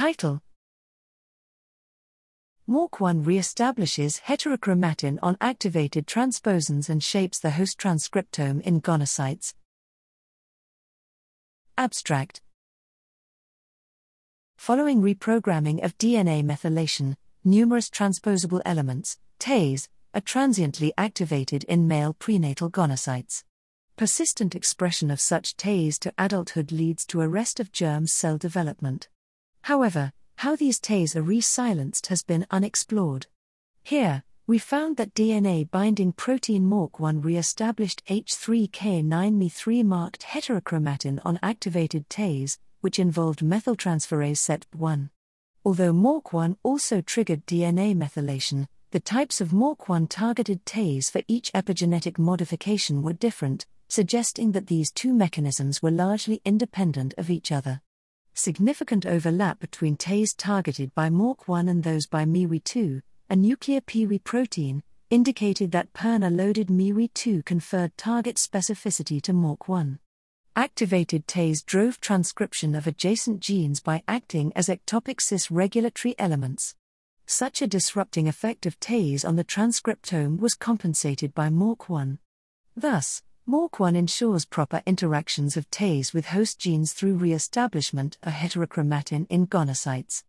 [0.00, 0.40] Title
[2.66, 9.52] MORC1 reestablishes heterochromatin on activated transposons and shapes the host transcriptome in gonocytes.
[11.76, 12.40] Abstract
[14.56, 22.70] Following reprogramming of DNA methylation, numerous transposable elements, TEs, are transiently activated in male prenatal
[22.70, 23.44] gonocytes.
[23.98, 29.10] Persistent expression of such TEs to adulthood leads to arrest of germ cell development.
[29.62, 33.26] However, how these TEs are re silenced has been unexplored.
[33.82, 42.08] Here, we found that DNA binding protein MORC1 re established H3K9Me3 marked heterochromatin on activated
[42.10, 45.10] TEs, which involved methyltransferase SetDB1.
[45.64, 52.18] Although MORC1 also triggered DNA methylation, the types of MORC1 targeted TEs for each epigenetic
[52.18, 57.82] modification were different, suggesting that these two mechanisms were largely independent of each other.
[58.42, 64.82] Significant overlap between TEs targeted by MORC1 and those by Miwi2, a nuclear PIWI protein,
[65.10, 69.98] indicated that piRNA loaded Miwi2 conferred target specificity to MORC1.
[70.56, 76.74] Activated TEs drove transcription of adjacent genes by acting as ectopic cis regulatory elements.
[77.26, 82.16] Such a disrupting effect of TEs on the transcriptome was compensated by MORC1.
[82.74, 89.26] Thus, MORC1 ensures proper interactions of TEs with host genes through re establishment of heterochromatin
[89.28, 90.22] in gonocytes.